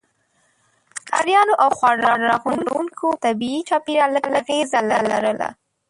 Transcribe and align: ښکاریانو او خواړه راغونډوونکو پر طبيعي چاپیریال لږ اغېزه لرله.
ښکاریانو 1.01 1.53
او 1.63 1.69
خواړه 1.77 2.09
راغونډوونکو 2.29 3.07
پر 3.13 3.21
طبيعي 3.25 3.61
چاپیریال 3.69 4.09
لږ 4.15 4.25
اغېزه 4.41 4.79
لرله. 5.11 5.49